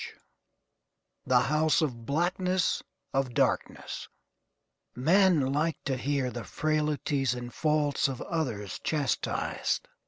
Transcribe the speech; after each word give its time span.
_"THE 1.27 1.41
HOUSE 1.41 1.83
OF 1.83 2.07
BLACKNESS 2.07 2.81
OF 3.13 3.35
DARKNESS. 3.35 4.07
Men 4.95 5.53
like 5.53 5.77
to 5.83 5.95
hear 5.95 6.31
the 6.31 6.43
frailties 6.43 7.35
and 7.35 7.53
faults 7.53 8.07
of 8.07 8.19
others 8.23 8.79
chastised. 8.83 9.87